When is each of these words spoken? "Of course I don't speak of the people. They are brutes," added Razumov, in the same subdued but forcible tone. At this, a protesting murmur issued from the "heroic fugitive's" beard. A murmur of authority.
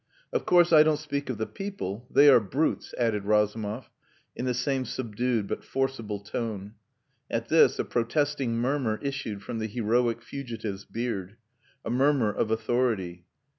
"Of 0.33 0.47
course 0.47 0.73
I 0.73 0.81
don't 0.81 0.97
speak 0.97 1.29
of 1.29 1.37
the 1.37 1.45
people. 1.45 2.07
They 2.09 2.27
are 2.27 2.39
brutes," 2.39 2.95
added 2.97 3.23
Razumov, 3.25 3.91
in 4.35 4.45
the 4.45 4.53
same 4.55 4.83
subdued 4.83 5.45
but 5.45 5.63
forcible 5.63 6.19
tone. 6.19 6.73
At 7.29 7.49
this, 7.49 7.77
a 7.77 7.85
protesting 7.85 8.55
murmur 8.57 8.97
issued 9.03 9.43
from 9.43 9.59
the 9.59 9.67
"heroic 9.67 10.23
fugitive's" 10.23 10.85
beard. 10.85 11.37
A 11.85 11.91
murmur 11.91 12.31
of 12.31 12.49
authority. 12.49 13.27